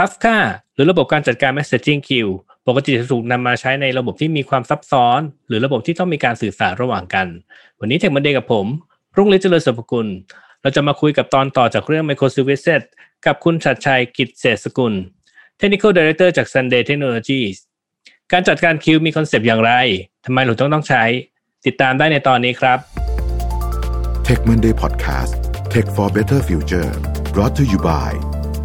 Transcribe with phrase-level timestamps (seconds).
[0.00, 0.36] Kafka
[0.74, 2.32] หรือระบบการจัดการ messaging queue
[2.68, 7.26] ปกติจะถูกนำมาใช้ในระบบที่มีความซับซ้อน หรือระบบที่ต้องมีการสื่อสารระหว่างกัน
[7.80, 8.66] วันนี้เทคมันเดย์กับผม
[9.16, 10.06] รุ่งฤทธิ์เจริญสุภกุล
[10.62, 12.82] เราจะมาคุยกับตอนต่อจากเรื่อง Microservices
[13.26, 14.94] กับคุณชัดชัยกิจเศษสกุล
[15.60, 17.56] Technical Director จาก Sunday Technologies
[18.32, 19.72] การจัดการคิวมีคอนเซปต์อย่างไร
[20.24, 21.02] ทำไมเราต้องต้องใช้
[21.66, 22.78] ติดตามได้ในตอนนี้ครับ
[24.26, 25.32] Tech Monday Podcast
[25.72, 26.90] Tech for Better Future
[27.34, 28.10] brought to you by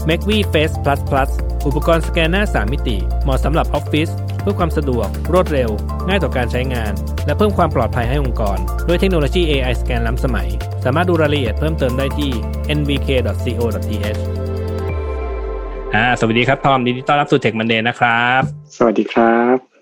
[0.10, 1.30] m a c v Face Plus Plus
[1.68, 4.10] อุปกรณ์สแกนหน้า 3 มิติ เหมาะสำหรับออฟฟิศ
[4.42, 5.70] เพื่อความสะดวก รวดเร็ว
[6.08, 6.94] ง่ายต่อการใช้งาน
[7.26, 10.48] และเพิ่มความปลอดภัยให้องค์กร ด้วยเทคโนโลยี AI สแกนล้ำสมัย
[10.86, 12.32] สามารถดูรายละเอียดเพิ่มเติมได้ที่
[12.78, 14.20] nvk.co.th
[15.96, 18.42] อ่าสวัสดีครับ ทอมยินดีต้อนรับสู่ Tech Monday นะครับ
[18.78, 19.75] สวัสดีครับ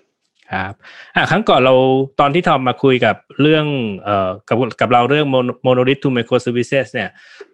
[0.52, 0.72] ครับ
[1.14, 1.74] อ่าครั้งก่อนเรา
[2.20, 3.66] ตอนที่ทอมมาคุยกับเรื่อง
[4.04, 5.26] เอ่อกับกับเราเรื่อง
[5.66, 7.08] monolith to microservices เนี่ย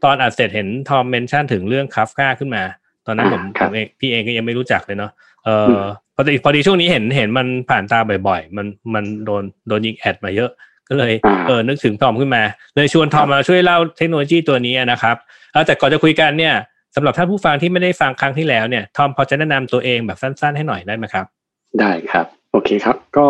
[0.04, 2.62] ตอนอัดเสร็จเห็นทอมเมนชั่นถึงเรื่อง Kafka ขึ้นมา
[3.06, 5.12] ตอนนั้นผมผมเองพี่เองก็ยังไม่รู้จักเลยเนาะ
[5.44, 5.78] เอ่อ
[6.14, 10.50] พอดีพอดีช่วงนี้เห็นเห็นมันผ่านตาบ่อยๆ มันมันโดนโดนยิงแอดมาเยอะ
[10.88, 11.12] ก็เลย
[11.46, 12.42] เออนึกถึงทอมขึ้นมา
[12.74, 15.16] เลยชวนทอมมาช่วยเล่าเทคโนโลยีตัวนี้นะครับ
[15.66, 16.54] แต่ก่อนจะคุยกันเนี่ย
[16.94, 21.26] สำหรับท่านผู้ฟังที่ไม่ได้ฟังครั้งที่แล้วเนี่ยทอมพอจะแนะนำตัวเองแบบสั้น ๆ ให้หน่อยได้ไหมครับ
[21.80, 23.28] ได้ครับ โอเคครับ ก็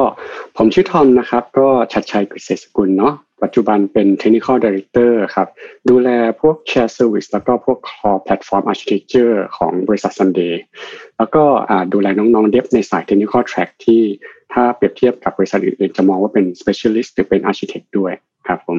[0.57, 5.49] ผมชื่อทอมนะครับ ก็ชัดชัยกฤษสกุลเนาะปัจจุบันเป็น Technical Director ครับ
[5.91, 6.09] ดูแล
[6.41, 10.55] พวก Share Service แล้วก็พวก Core Platform Architecture ของบริษัท Sunday
[11.19, 11.43] แล้วก็
[11.93, 14.03] ดูแลน้องๆเดฟในสาย Technical Track ที่
[14.53, 18.13] ถ้าเปรียบเทียบกับบริษัทอื่นๆ จะมองว่าเป็น Specialist หรือเป็น Architect ด้วย
[18.47, 18.79] ครับผม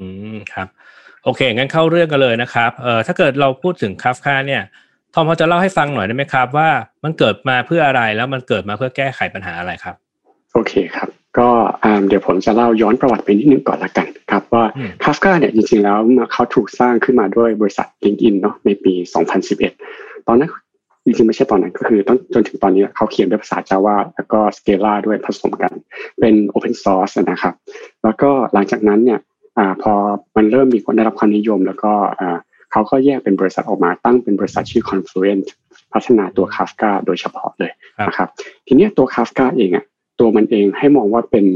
[0.00, 0.68] อืมครับ
[1.24, 4.62] โอเค งั้นเข้าเรื่องกันเลยนะครับเอ่อถ้าเกิดเราพูดถึงคาฟคาเนี่ย
[5.14, 6.68] ทอมพอจะเล่าให้ฟังหน่อยได้ไหมครับ ว่า
[7.04, 9.94] มันเกิดมาเพื่ออะไรแล้วมันเกิดมาเพื่อแก้ไขปัญหาอะไรครับ
[10.52, 11.08] โอเคครับ
[11.38, 11.48] ก็
[12.08, 14.64] เดี๋ยวผมจะเล่าย้อนประวัติไปนิดนึงก่อนละกันครับว่า
[15.04, 15.98] คาฟกาเนี่ยจริงๆแล้ว
[16.32, 18.94] เขาถูกสร้างขึ้นมาด้วยบริษัท LinkedIn เนาะในปี
[19.60, 20.50] 2011 ตอนนั้น
[21.04, 25.72] จริงๆไม่ใช่ตอนนั้นก็คือต้องจนถึงตอนนี้เขาเขียนด้วยภาษา Java แล้วก็ Scala ด้วยผสมกัน
[26.20, 27.54] เป็น Open Source นะครับ
[28.04, 29.20] แล้วก็หลังจากนั้นเนี่ย
[29.58, 29.92] อพอ
[30.36, 31.92] มันเริ่มมีคนได้รับความนิยม แล้วก็
[32.72, 35.44] เขาก็แยกเป็นบริษัทออกมาตั้งเป็นบริษัทชื่อ Confluent
[35.92, 37.72] พัฒนาตัว Kafka โดยเฉพาะเลย
[38.08, 38.28] นะครับ
[38.66, 39.84] ทีนี้ตัว Kafka เองอะ
[40.20, 41.46] ตัวมันเองให้มองว่าเป็น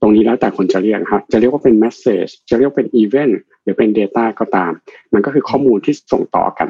[0.00, 4.72] ตรงนี้แล้วแต่คนจะเรียกครับจะเรียกว่าเป็น message จะเรียกเป็น event หรือเป็น data ก็ตาม
[5.14, 6.68] มันก็คือข้อมูลที่ส่งต่อกัน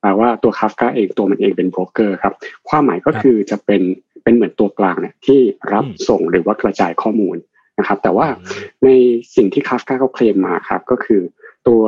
[0.00, 2.34] แปลว่าตัว Kafka เองตัวมันเองเป็นโบรกเกอร์ครับ
[2.68, 3.82] ความหมายก็คือจะเป็น
[4.22, 5.40] เป็นเหมือนตัวกลางเนี่ยที่
[5.72, 7.36] รับส่งหรือว่ากระจายข้อมูล
[7.78, 8.26] นะครับแต่ว่า
[8.84, 8.88] ใน
[9.36, 11.20] สิ่งที่ Kafka เขาเคลมมาครับก็คือ
[11.68, 11.82] ตัว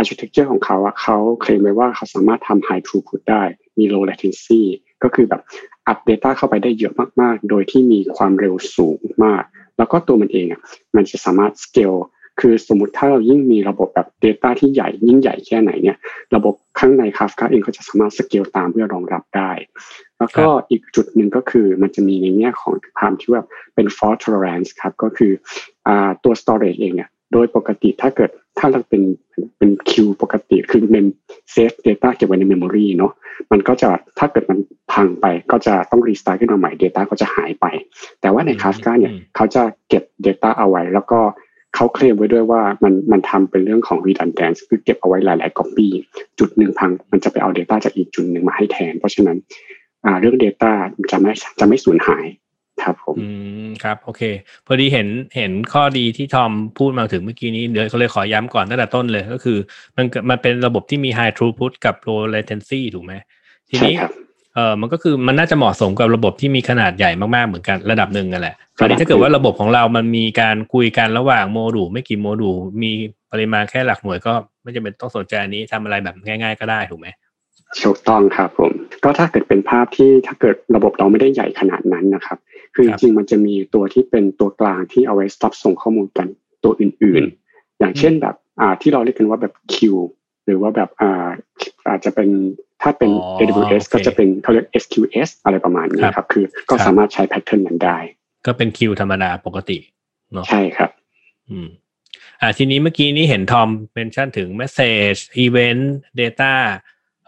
[0.00, 3.42] architecture ของเขาอะเขาเคลมไว้ว่าเขาสามารถทำ high throughput ได้
[3.78, 4.62] มี low latency
[5.02, 5.42] ก็คือแบบ
[5.86, 9.42] อัด Data เข้าไปได้เยอะมากๆ โดยที่มีความเร็วสูงมาก
[9.78, 10.60] แล้วก็ตัวมันเองอะ
[10.96, 11.98] มันจะสามารถ scale
[12.40, 15.96] คือสมมติถ้าเรายิ่งมีระบบแบบ Data ที่ใหญ่ยิ่งใหญ่แค่ไหนเนี่ย
[16.34, 19.52] ระบบข้างใน Kafka เองก็จะสามารถ scale ตามเพื่อรองรับได้
[20.18, 23.42] แล้วก็อีกจุดหนึ่งก็คือมันจะมีในแง่ของความที่ว่า
[23.74, 25.32] เป็น fault tolerance ครับ ก็คือ
[25.86, 29.02] ตัว storage เองเนี่ย โดยปกติถ้าเกิดถ้าเราเป็น
[29.58, 31.06] เป็นคิวปกติคือเป็น
[31.52, 33.12] save data เก็บไว้ใน memory เนาะ
[33.52, 34.58] มันก็จะถ้าเกิดมัน
[34.92, 37.66] พังไปก็จะต้อง restart ขึ้นมาใหม่ Data ก็จะหายไป
[38.20, 41.20] แต่ว่าใน Kafka เนี่ยเขาจะเก็บ Data เอาไว้ แล้วก็
[41.74, 45.88] เขาเคลมไว้ด้วยว่ามันมันทำเป็นเรื่องของ redundance คือเก็บเอาไว้หลายๆ copy
[46.38, 49.38] จุดหนึ่งพัง มันจะไปเอา Data จากอีกจุดหนึ่งมาให้แทน เพราะฉะนั้น
[50.20, 50.72] เรื่อง Data
[51.10, 52.24] จะไม่จะไม่สูญหาย
[52.82, 53.26] ครับผมอื
[53.66, 54.22] มครับ โอเค
[54.66, 59.58] พอดีเห็นเห็นข้อดีที่ทอมพูดมาถึงเมื่อกี้นี้เดี๋ยวเขาเลยขอย้ำก่อนตั้งแต่ต้นเลย ก็คือ
[59.96, 63.12] มันมันเป็นระบบที่มี high throughput กับ low latency ถูกไหม
[63.70, 63.94] ทีนี้
[64.54, 72.92] เออมันก็คือมันน่าจะเหมาะสมกับระบบที่มีขนาดใหญ่มากๆเหมือนกันระดับหนึ่งกันแหละคราวนี้ถ้าเกิดว่าระบบของเรามันมีการคุยกันระหว่างโมดูลไม่กี่โมดูลมี
[73.32, 77.08] ปริมาณแค่หลักหน่วยก็ไม่จำเป็นต้องสนใจอันนี้ทำอะไรแบบง่าย ๆ ก็ได้ถูกไหม
[77.84, 78.72] ถูกต้องครับผม
[79.04, 82.38] ก็ถ้าเกิดเป็นภาพที่ถ้าเกิดระบบเราไม่ได้ใหญ่ขนาดนั้นนะครับ
[82.74, 86.28] คือจริงมันจะมีตัวที่เป็นตัวกลางที่เอาไว้รับส่งข้อมูลกัน
[86.64, 89.96] ตัวอื่นๆ อย่างเช่นแบบอ่าที่เราเรียกกันว่าแบบคิว
[90.44, 91.28] หรือว่าแบบอ่า
[91.88, 92.28] อาจจะเป็น
[92.82, 97.98] ถ้าเป็น AWS ก็จะเป็นเขาเรียก SQS อะไรประมาณนี้ครับ คือก็สามารถใช้แพทเทิร์นนั้นได้
[98.46, 99.78] ก็เป็นคิวธรรมดาปกติ
[100.32, 100.90] เนาะใช่ครับ
[101.50, 101.68] อืม
[102.40, 105.82] อ่าทีนี้เมื่อกี้นี้เห็นทอม mention ถึง Message Event
[106.20, 106.54] Data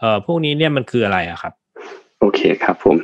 [0.01, 1.53] เอ่อพวกนี้เนี่ยมันคืออะไรอะครับ
[2.19, 2.97] โอเคครับผม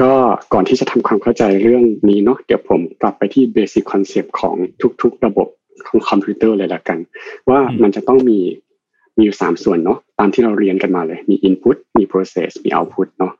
[0.00, 0.12] ก็
[0.52, 4.54] ก่อนที่จะทำความเข้าใจเรื่องนี้เนาะเดี๋ยวผมกลับไปที่ basic concept ของ
[5.02, 5.48] ทุกๆ ระบบ
[5.86, 6.98] ของคอมพิวเตอร์เลยละกัน
[7.48, 8.40] ว่ามันจะต้องมี
[9.16, 13.32] มีอยู่สามส่วนเนาะตามที่เราเรียนกันมาเลยมี Input มี Process มี Output เนาะ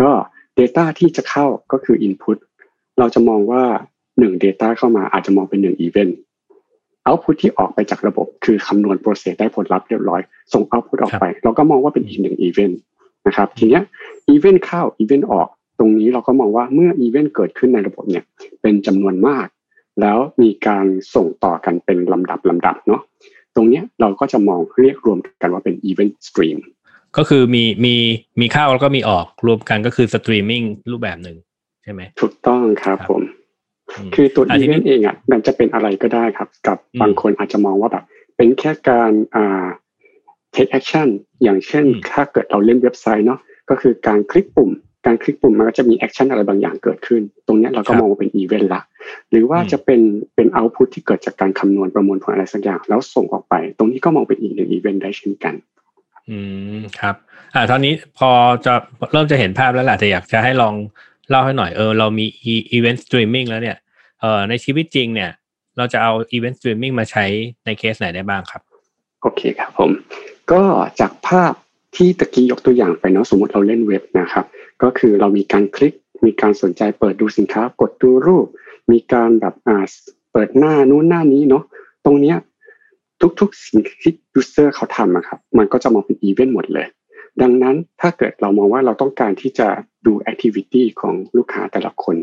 [0.00, 0.10] ก็
[0.58, 2.38] Data ที่จะเข้าก็คือ Input
[2.98, 3.64] เราจะมองว่า
[4.18, 6.12] หนึ่ง Data เข้ามาอาจจะมองเป็นหนึ่ง Event
[7.04, 10.20] output ที่ออกไปจากระบบคือคำนวณ process ได้ผลลัพธ์เรียบร้อย
[10.52, 12.80] ส่ง output ออกไป เราก็มองว่าเป็นอีกหนึ่งอีเวนต์
[13.26, 13.82] นะครับ ทีเนี้ย
[14.28, 15.48] อีเวนต์เข้าอีเวนต์ออก
[15.78, 18.24] ตรงนี้เราก็มองว่าเมื่ออีเวนต์เกิดขึ้นในระบบเนี่ย
[18.62, 19.46] เป็นจำนวนมาก
[20.00, 23.02] แล้วมีการส่งต่อกันเป็นลำดับลำดับเนาะ
[23.54, 26.58] ตรงนี้เราก็จะมองเรียกรวมกันว่าเป็น event stream
[27.16, 27.94] ก็คือมีมี
[28.40, 31.36] มีเข้าแล้วก็มีออกรวมกันก็คือสตรีมมิ่งรูปแบบหนึ่ง
[31.82, 33.22] ใช่ไหมถูกต้องครับผม
[34.14, 38.04] คือตัวอีเวนต์เองอะมันจะเป็นอะไรก็ได้ครับ กับบางคนอาจจะมองว่าแบบ
[38.36, 39.66] เป็นแค่การอ่า
[40.54, 41.08] take action
[41.42, 43.40] อย่างเช่น ถ้าเกิดเราเล่นเว็บไซต์เนาะ
[43.70, 44.70] ก็คือการคลิกปุ่ม
[45.06, 48.82] การคลิกปุ่มมันก็จะมี action อะไรบางอย่างเกิดขึ้น ตรงนี้เราก็มองว่าเป็นอีเวนต์ละ
[49.30, 50.00] หรือว่าจะเป็น
[50.34, 55.54] เป็น output ที่เกิดจากการคำนวณประมวลผลอะไรสักอย่าง แล้วส่งออกไป ตรงนี้ก็มองเป็นอีกหนึ่งอีเวนต์ได้เช่นกัน
[56.30, 56.38] อื
[56.78, 57.14] มครับ
[57.54, 58.30] อ่าตอนนี้พอ
[58.66, 58.74] จะ
[59.12, 60.74] เริ่มจะเห็นภาพแล้วแหละแต่อยากจะให้ลอง
[61.30, 63.76] เล่าให้หน่อยเออเรามี event streaming แล้วเนี่ย
[64.20, 65.30] เออในชีวิตจริงเนี่ย
[65.76, 67.24] เราจะเอา event streaming มาใช้
[67.64, 68.62] ในเคสไหนได้บ้างครับ
[69.22, 69.90] โอเคครับผม
[70.52, 70.62] ก็
[71.00, 71.52] จากภาพ
[71.96, 74.44] ที่ตะกี้ยกตัวอย่างไปเนาะสมมติเราเล่นเว็บนะครับ
[74.82, 75.94] ก็คือเรามีการคลิก
[76.24, 78.46] มีการสนใจเปิดดูสินค้ากดดูรูป
[78.92, 79.78] มีการแบบอ่า
[80.32, 81.64] เปิดหน้านู้นหน้านี้เนาะ
[82.04, 82.36] ตรงเนี้ย
[83.40, 86.86] ทุกๆสิ่งที่ user เขาทำอะครับ มันก็จะมองเป็นอีเวนต์หมดเลย
[87.42, 89.68] ดังนั้นถ้าเกิดเรามองว่าเราต้องการที่จะ
[90.06, 92.16] ดู activity ของลูกค้าแต่ละคน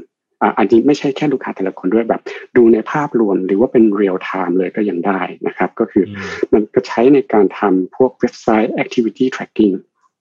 [0.57, 2.21] อันนี้ไม่ใช่แค่ลูกค้าแต่ละคนด้วยแบบ
[2.57, 6.05] ดูในภาพรวมหรือว่าเป็นเรียลไทม์เลยก็ยังได้นะครับ ก็คือ
[6.53, 9.75] มันก็ใช้ในการทำพวกเว็บไซต์ activity tracking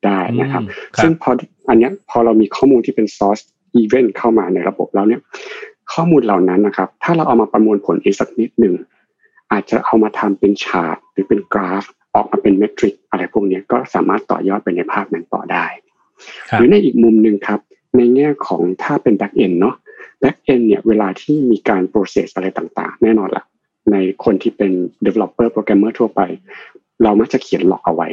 [0.04, 0.62] ได้นะครับ
[1.02, 1.30] ซึ่งพอ
[1.68, 3.44] อันนี้พอเรามีข้อมูลที่เป็น source
[3.80, 5.20] event เข้ามาในระบบแล้วเนี่ย
[5.92, 8.74] ข้อมูลเหล่านั้นนะครับ ถ้าเราเอามาประมวลผลอีกสักนิดหนึ่ง
[9.52, 11.84] อาจจะเอามาทำเป็นชาร์ตหรือเป็นกราฟ
[12.14, 15.66] ออกมาเป็นเมทริกอะไร พวกนี้ก็สามารถต่อยอดไปในภาพนั้นต่อได้
[16.52, 17.60] หรือในอีกมุมหนึ่งครับ
[17.96, 19.76] ในแง่ของถ้าเป็น back end เนาะ
[20.22, 23.44] back end เนี่ยเวลาที่มีการ process อะไรต่างๆ แน่นอนละ
[23.92, 24.72] ในคนที่เป็น
[25.06, 26.20] developer programmer ทั่วไป
[27.02, 28.08] เรามักจะเขียนหลอกเอาไว้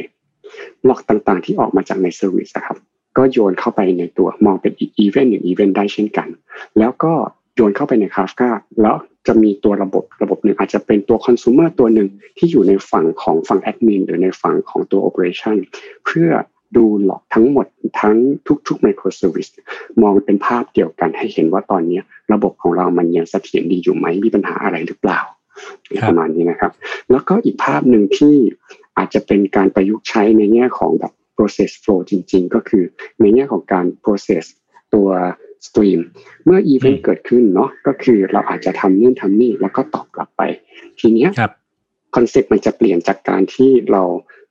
[0.84, 2.78] หลอกต่างๆ ที่ออกมาจากใน service ครับ
[3.16, 6.28] ก็โยนเข้าไปในตัวมองเป็นอีก event หนึ่ง event ได้เช่นกัน
[6.78, 7.12] แล้วก็
[7.54, 8.50] โยนเข้าไปใน Kafka
[8.82, 8.96] แล้ว
[9.26, 12.08] จะมีตัวระบบระบบหนึ่งอาจจะเป็นตัว consumer ตัวหนึ่ง
[12.38, 15.56] ที่อยู่ในฝั่งของฝั่ง admin หรือในฝั่งของตัว operation
[16.04, 16.28] เพื่อ
[16.76, 17.66] ดูหลอกทั้งหมด
[18.00, 18.16] ทั้ง
[18.68, 19.50] ทุกๆ microservice
[20.02, 22.00] มองเป็นภาพเดียวกันให้เห็นว่าตอนนี้
[22.32, 25.20] ระบบของเรามันยังเสถียรดีอยู่ไหมมีปัญหาอะไรหรือเปล่า
[26.08, 26.72] ประมาณนี้นะครับ
[27.10, 28.36] แล้วก็อีกภาพหนึ่งที่
[28.96, 32.84] อาจจะเป็นการประยุกต์ใช้ในแง่ของแบบ process flow จริง ๆ ก็คือ
[33.20, 34.44] ในแง่ของการ process
[34.94, 35.08] ตัว
[35.66, 36.00] stream
[36.44, 40.42] เมื่อ event เกิดขึ้นเนาะก็คือเราอาจจะทำนู่นทำนี่แล้วก็ตอบกลับไป
[41.00, 41.30] ทีเนี้ย
[42.14, 44.02] concept มันจะเปลี่ยนจากการที่เรา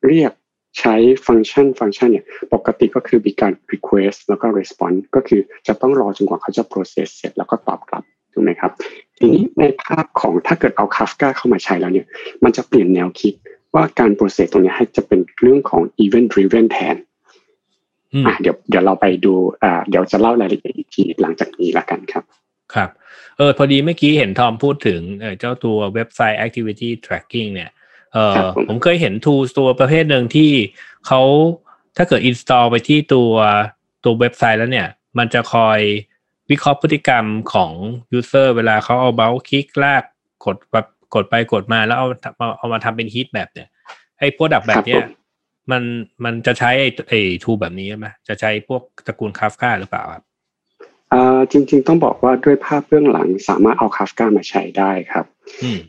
[0.07, 0.31] เรียก
[0.79, 0.95] ใช้
[1.27, 8.71] ฟังก์ชันฟังก์ชันเนี่ยปกติก็คือมีการ request แล้วก็ response ก็คือจะต้องรอจนกว่าเขาจะ process เสร็จแล้วก็ตอบกลับถูกไหมครับ
[9.17, 12.07] ทีนี้ในภาพของถ้าเกิดเอา Kafka เข้ามาใช้แล้วเนี่ย
[12.43, 13.33] มันจะเปลี่ยนแนวคิด
[13.75, 17.12] ว่าการ process ตรงนี้ให้จะเป็นเรื่องของ event driven แทนอ่า
[18.41, 19.33] เดี๋ยวเดี๋ยวเราไปดู
[19.63, 22.23] อ่าเดี๋ยวจะเล่ารายละเอียดอีกทีหลังจากนี้ละกันครับ
[22.73, 22.89] ครับ
[23.37, 24.99] เออพอดีเมื่อกี้เห็นทอมพูดถึง
[25.39, 27.71] เจ้าตัวเว็บไซต์ activity tracking เนี่ย
[28.13, 28.35] เออ
[28.67, 30.51] ผมเคยเห็น tools ตัวประเภทหนึ่งที่
[31.07, 31.21] เขา
[31.97, 33.31] ถ้าเกิด install ไปที่ตัว
[34.03, 34.87] ตัวเว็บไซต์แล้วเนี่ย
[35.17, 35.79] มันจะคอย
[36.49, 37.71] วิเคราะห์พฤติกรรมของ
[38.17, 40.03] user เวลาเขาเอาเบลคลิกลาก
[40.45, 42.07] กดแบบกดไปกดมาแล้วเอา
[42.57, 43.67] เอามาทำเป็นฮีทแบบเนี่ย
[44.19, 45.03] ไอ้พวกดักแบบเนี้ย
[45.71, 45.83] มัน
[46.23, 50.23] มันจะใช้ไอ้ไอ้ทูแบบนี้ไหมจะใช้พวกตระกูลคาฟกาหรือเปล่าครับ
[51.13, 55.25] อ่าจริงๆต้องบอกว่าด้วยภาพเบื้องหลังสามารถเอาคาฟกามาใช้ได้ครับ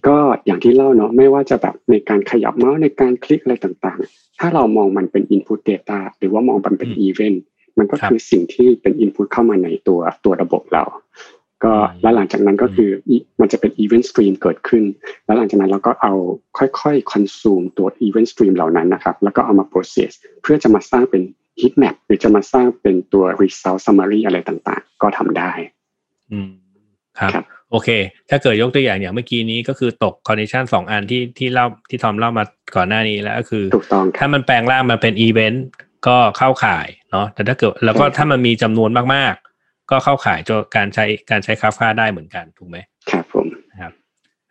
[0.07, 0.17] ก็
[0.47, 7.39] อย่างที่เล่าเนาะไม่ว่าจะแบบในการขยับเมาส์ในการคลิกอะไรต่างๆ ถ้าเรามองมันเป็น Input Data หรือว่ามองมันเป็น Event
[7.79, 10.85] มันก็คือสิ่งที่เป็น Input เข้ามาในตัวตัวระบบเรา
[11.65, 12.91] ก็แล้วหลังจากนั้นก็คือ
[13.41, 14.85] มันจะเป็น Event Stream เกิดขึ้น
[15.25, 16.13] แล้วหลังจากนั้นเราก็เอา
[16.59, 20.11] ค่อยๆ consume ตัว Event Stream เหล่านั้นนะครับแล้วก็เอามา process
[20.43, 21.23] เพื่อจะมาสร้างเป็น
[21.61, 25.53] heat map หรือจะมาสร้างเป็นตัว result summary อะไรต่างๆ ก็ทำได้
[26.33, 26.51] อืม
[27.19, 27.89] ครับโอเค
[28.31, 32.45] ถ้าเกิดยกตัวอย่างอย่างเมื่อกี้นี้ก็คือตก condition สองอันที่ที่เล่าที่ทอมเล่ามา
[32.77, 35.67] ก่อนหน้านี้แล้วก็คือถูกต้องถ้ามันแปลงร่างมาเป็นอีเวนต์
[36.07, 39.44] ก็เข้าข่ายเนาะแต่ถ้าเกิดแล้วก็ถ้ามันมีจำนวนมากๆ
[39.91, 42.77] ก็เข้าข่ายจการใช้การใช้คาฟ้าได้เหมือนกันถูกไหม
[43.11, 43.47] ครับผม
[43.81, 43.93] ครับ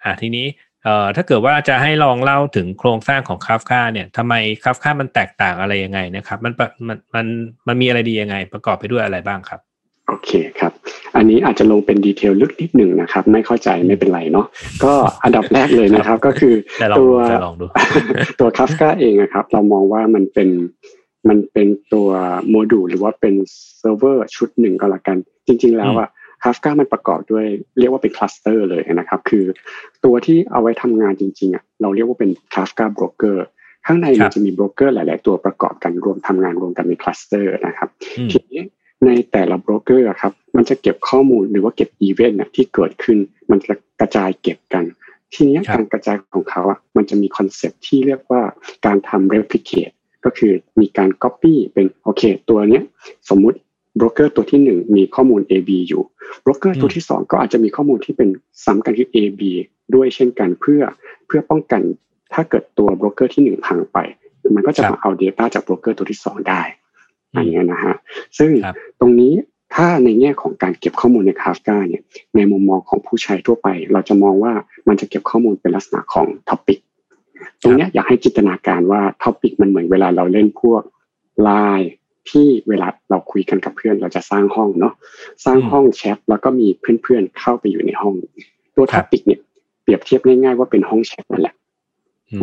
[0.04, 0.46] อ่าทีนี้
[0.84, 6.54] เอ่อถ้าเกิดว่าจะให้ลองเล่าถึงโครงสร้างของคาฟคาเนี่ยทำไมคาฟคามันแตกต่างอะไรยังไงนะครับ มัน
[6.88, 7.26] มันมัน
[7.68, 9.62] มันมีอะไรดียังไง ประกอบไปด้วยอะไรบ้างครับ
[10.08, 10.72] โอเคครับ
[11.16, 14.46] อันนี้อาจจะลงเป็นดีเทลลึกนิดหนึ่งนะครับ ไม่เข้าใจไม่เป็นไรเนาะ
[14.84, 16.54] ก็อันดับแรกเลยนะครับ ก็คือ
[17.00, 17.16] ตัว
[18.40, 20.50] ตัวคัฟกาเองนะครับ เรามองว่ามันเป็น
[21.30, 22.10] มันเป็นตัว
[22.50, 23.36] โมดูลหรือว่าเป็น
[23.78, 26.10] เซิร์ฟเวอร์ชุดหนึ่งก็แล้วกัน จริง ๆ แล้วอะ
[26.44, 27.46] คาฟกามันประกอบด้วย
[27.80, 29.46] เรียกว่าเป็น cluster เลยนะครับ คือ
[30.06, 33.46] ตัวที่เอาไว้ทำงานจริงๆอะเราเรียกว่าเป็น Kafka broker
[33.86, 37.90] ข้างในมันจะมีโบรกเกอร์หลาย ๆ ตัวประกอบกันรวมทำงานรวมกันใน cluster นะครับ
[38.32, 38.62] ทีนี้
[39.06, 43.18] ในแต่ละโบรกเกอร์ครับมันจะเก็บข้อมูลหรือว่าเก็บอีเวนต์ที่เกิดขึ้น
[43.52, 44.84] มันจะกระจายเก็บกัน
[45.34, 48.42] ทีนี้การกระจายของเขาอะมันจะมี concept ที่เรียกว่า
[48.86, 49.94] การทำ replicate
[50.26, 52.84] ก็คือมีการ copy เป็นโอเค ตัวเนี้ย
[53.30, 53.58] สมมุติ
[53.98, 56.04] โบรกเกอร์ตัวที่หนึ่งมีข้อมูล A B อยู่
[56.42, 58.30] โบรกเกอร์ตัวที่สองก็อาจจะมีข้อมูลที่เป็น
[58.66, 59.42] ซ้ำกันคือ A B
[59.96, 60.82] ด้วยเช่นกันเพื่อ
[61.28, 61.82] เพื่อป้องกัน
[62.34, 63.98] ถ้าเกิดตัวโบรกเกอร์ที่หนึ่งพังไป
[64.56, 66.62] มันก็จะมาเอา Data จากโบรกเกอร์ตัวที่สองได้
[67.36, 67.96] อันนี้นะฮะ
[68.38, 68.52] ซึ่ง
[69.00, 69.34] ตรงนี้
[69.76, 72.04] ถ้าในแง่ของการเก็บข้อมูลใน Kafka เนี่ย
[72.36, 74.54] ในมุมมองของผู้ใช้ทั่วไป เราจะมองว่า
[74.88, 76.80] มันจะเก็บข้อมูลเป็นลักษณะของ topic
[77.62, 80.82] ตรงนี้อยากให้จินตนาการว่า topic มันเหมือนเวลาเราเล่นพวก
[81.42, 81.50] ไล
[81.80, 81.92] น์
[82.30, 84.94] ที่เวลาเราคุยกันกับเพื่อนเราจะสร้างห้องเนาะ
[85.46, 86.68] สร้างห้องแชทแล้วก็มี
[87.04, 88.14] เพื่อนๆเข้าไปอยู่ในห้อง
[88.76, 89.40] ตัว topic เนี่ย
[89.84, 91.56] เปรียบเทียบง่ายๆว่าเป็นห้องแชทนั่นแหละ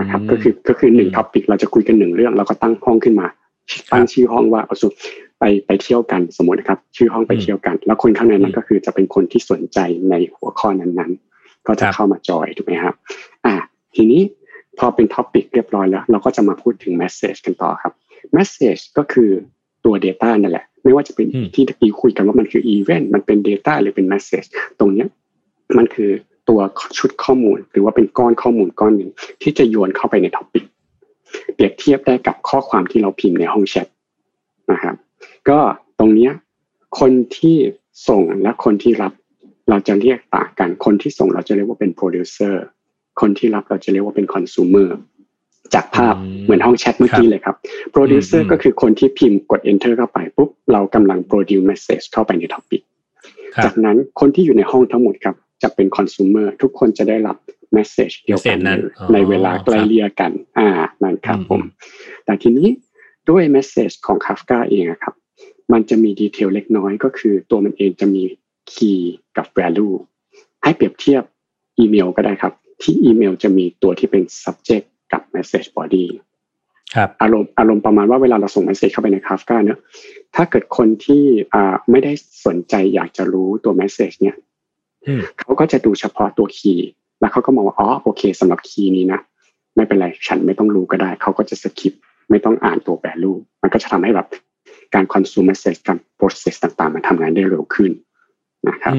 [0.00, 3.26] นะครับก็คือก็คือหนึ่ง topic เราจะคุยกันหนึ่งเรื่องเราก็ตั้งห้องขึ้นมา
[3.92, 4.92] ตั้งชื่อห้องว่าเอาสุด
[5.38, 9.78] ไปไปเที่ยวกันสมมตินะครับ ชื่อห้องไปเที่ยวกัน แล้วคนข้างในนั้นก็คือจะเป็นคนที่สนใจ
[10.10, 12.94] ในหัวข้อนั้นๆ ก็จะเข้ามาจอยถูกไหมครับ
[13.46, 13.54] อ่า
[13.94, 14.20] ทีนี้
[14.80, 17.92] พอเป็น topic เรียบร้อยแล้ว เราก็จะมาพูดถึง message กันต่อครับ
[18.32, 19.30] message ก็คือ
[19.84, 24.44] ตัว Data นั่นแหละ ไม่ว่าจะเป็นที่ตะกี้คุยกันว่ามันคืออีเวนต์มันเป็น Data หรือเป็น message
[24.78, 25.08] ตรงเนี้ย
[25.76, 26.10] มันคือ
[26.48, 26.60] ตัว
[26.98, 29.10] ชุดข้อมูล หรือว่าเป็นก้อนข้อมูลก้อนหนึ่ง
[29.42, 30.64] ที่จะโยนเข้าไปใน topic
[31.54, 33.86] เปรียบเทียบได้กับข้อความที่เราพิมพ์ในห้องแชท
[34.72, 34.94] นะครับ
[35.48, 35.58] ก็
[35.98, 36.30] ตรงนี้
[36.98, 37.56] คนที่
[38.08, 39.12] ส่งและคนที่รับ
[39.70, 42.64] เราจะเรียกต่างกัน คนที่ส่งเราจะเรียกว่าเป็นโปรดิวเซอร์
[43.20, 44.88] คนที่รับเราจะเรียกว่าเป็นคอน sumer
[45.74, 46.14] จากภาพ
[46.44, 47.56] เหมือนห้องแชทเมื่อกี้เลยครับ
[47.92, 52.82] โปรดิวเซอร์ก็คือคนที่พิมพ์กด enter เข้าไปปุ๊บเรากำลัง produce message เข้าไปใน topic
[53.64, 57.36] จากนั้นคนที่อยู่ในห้องทั้งหมดครับ จะเป็นคอน sumer ทุกคนจะได้รับ
[57.76, 58.58] message เดียวกัน
[59.12, 60.68] ในเวลาใกล้เรียกัน อ่า
[61.02, 61.62] นั่นครับผม
[62.24, 62.68] แต่ทีนี้
[63.30, 65.14] ด้วย message ของ Kafka เองครับ
[65.72, 68.22] มันจะมีดีเทลเล็กน้อยก็คือตัวมันเองจะมี
[68.72, 69.00] key
[69.36, 69.94] กับ value
[70.62, 71.22] ให้เปรียบเทียบ
[71.78, 76.06] อีเมลก็ได้ครับ ที่อีเมลจะมีตัวที่เป็น subject กับ message body
[76.94, 79.78] ครับอารมณ์อารมณ์ประมาณว่าเวลาเราส่ง message เข้าไปใน Kafka เนอะ
[80.34, 82.12] ถ้าเกิดคนที่อ่าไม่ได้
[82.46, 84.36] สนใจอยากจะรู้ตัว message เนี่ย
[85.38, 86.88] เขาก็จะดูเฉพาะตัว key
[87.20, 89.20] แล้วเขาก็มองว่าอ๋อโอเคสำหรับ key นี้นะ
[89.76, 91.92] ไม่เป็นไรฉันไม่ต้องรู้ก็ได้ เขาก็จะ skip
[92.30, 94.28] ไม่ต้องอ่านตัวแ value มันก็จะทำให้แบบ
[94.94, 97.92] การ consume message การ process ต่างๆ มันทำงานได้เร็วขึ้น
[98.68, 98.94] นะครับ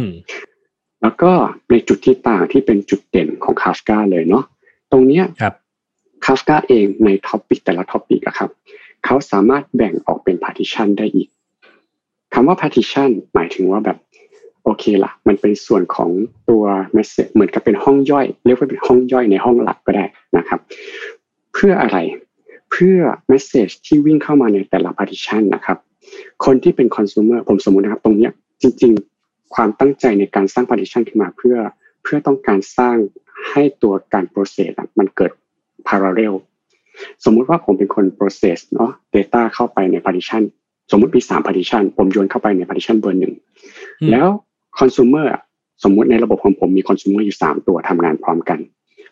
[1.01, 1.31] แล้วก็
[1.71, 4.43] ในจุดที่ต่างที่เป็นจุดเด่นของ Kafka เลยเนาะ
[4.91, 5.53] ตรงเนี้ยครับ
[6.25, 8.49] Kafka เองใน topic แต่ละ topic อะครับ
[9.05, 11.27] เขาสามารถแบ่งออกเป็น partition ได้อีก
[12.33, 13.97] คำว่า partition หมายถึงว่าแบบ
[14.63, 16.09] โอเคละมันเป็นส่วนของ
[16.49, 16.63] ตัว
[16.95, 20.05] message เหมือนกับเป็นห้องย่อย เรียกว่าเป็นห้องย่อยในห้องหลักก็ได้
[20.37, 20.59] นะครับ
[21.53, 21.97] เพื่ออะไร
[22.71, 22.97] เพื่อ
[23.31, 25.77] message ที่วิ่งเข้ามาในแต่ละ partition นะครับ
[26.45, 28.29] คนที่เป็น consumer ผมสมมตินะครับ ตรงนี้
[28.61, 29.10] จริง ๆ
[29.55, 31.57] ความตั้งใจในการสร้าง partition ขึ้นมาเพื่อ
[32.03, 32.97] เพื่อต้องการสร้าง
[33.49, 35.31] ให้ตัวการ process มันเกิด
[35.87, 36.33] parallel
[37.25, 40.43] สมมุติว่าผมเป็นคน process เนาะ data เข้าไปใน partition
[40.91, 43.33] สมมุติมีสาม partition ผมโยนเข้าไปใน partition เบอร์หนึ่ง
[44.11, 44.27] แล้ว
[44.79, 45.27] consumer
[45.83, 48.59] สมมุติในระบบของผมมี consumer อยู่สามตัวทำงานพร้อมกัน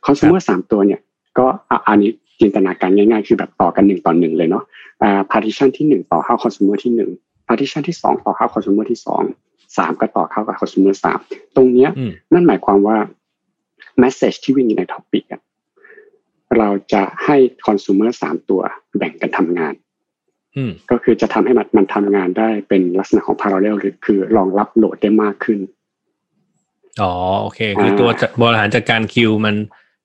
[0.05, 1.01] consumer สามตัวเนี่ย
[1.37, 1.45] ก็
[1.87, 4.63] อันนี้จินตนาการง่ายๆ คือแบบต่อกันหนึ่งต่อหนึ่งเลยเนาะ
[5.01, 7.09] อ่า partition ที่หนึ่งต่อเข้า consumer ที่หนึ่ง
[7.47, 9.23] partition ที่สองต่อเข้า consumer ที่สอง
[9.77, 11.19] สามก็ต่อเข้ากับ consumer สาม
[11.55, 11.89] ตรงเนี้ย
[12.33, 12.97] นั่นหมายความว่า
[14.01, 15.41] message ที่วิ่งใน topic อะ
[16.57, 18.61] เราจะให้ consumer สามตัว
[18.97, 19.73] แบ่งกันทำงาน
[20.91, 25.59] ก็คือจะทำให้มันมันทำงานได้เป็นลักษณะของ parallel หรือคือรองรับโหลดได้มากขึ้น
[27.01, 28.09] อ๋อโอเค คือตัว
[28.41, 29.55] บริหารจัดการคิวมัน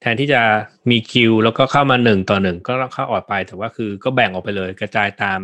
[0.00, 0.42] แทนที่จะ
[0.90, 5.40] มีคิวแล้วก็เข้ามาหนึ่งต่อหนึ่งก็เข้าออกไปแต่ว่าคือก็แบ่งออกไปเลยกระจายตาม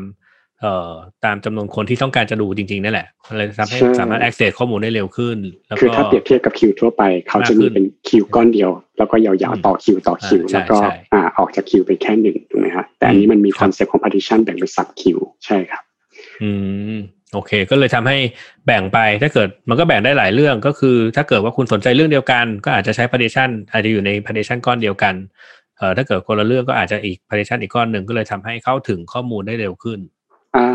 [0.63, 0.93] เอ่อ
[1.25, 5.37] ตามจำนวนคนที่ต้องการจะดูจริงๆนั่นแหละมันเลยทำให้สามารถ access ข้อมูลได้เร็วขึ้น
[5.67, 10.79] แล้วคือถ้าเปรียบเทียบกับคิวทั่วไป เขาจะมีเป็นคิวก้อนเดียว แล้วก็ยาวๆต่อคิวต่อคิว แล้วก็
[11.13, 15.83] อ่าออกจากคิวไปแค่หนึ่งถูกไหมครับแต่อันนี้มันมี concept ของ partition แบ่งเป็น sub คิวใช่ครับ
[16.43, 16.51] อื
[16.97, 16.99] ม
[17.35, 18.17] โอเค ก็เลยทำให้
[18.67, 25.15] แบ่งไปถ้าเกิดมันก็แบ่งได้หลายเรื่องก็คือ ถ้าเกิดว่าคุณสนใจเรื่องเดียวกัน ก็อาจจะใช้ partition อาจจะอยู่ใน partition ก้อนเดียวกัน
[25.79, 30.19] เอ่อถ้าเกิดคนละเรื่องก็อาจจะอีก partition อีกก้อนหนึ่งก็เลยทำให้เข้าถึงข้อมูลได้เร็วขึ้นอ่า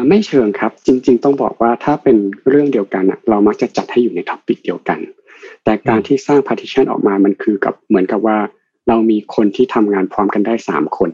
[0.08, 2.18] ไม่เชิงครับ จริง ๆ ต้องบอกว่าถ้าเป็น
[2.50, 5.00] เรื่องเดียวกันอะเรามักจะจัดให้อยู่ใน topic เดียวกัน
[5.64, 8.38] แต่การที่สร้าง partition ออกมามันคือกับเหมือนกับว่า
[8.88, 11.10] เรามีคนที่ทำงานพร้อมกันได้สามคน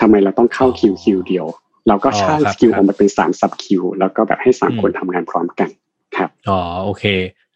[0.00, 1.46] ทำไมเราต้องเข้าคิวคิวเดียว
[1.88, 5.68] เราก็ช่างสกิลของมันเป็นสาม sub คิวแล้วก็แบบให้สามคนทำงานพร้อมกัน
[6.16, 7.04] ครับอ๋อโอเค